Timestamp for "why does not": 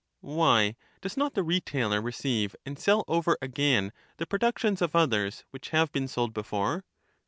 0.23-1.35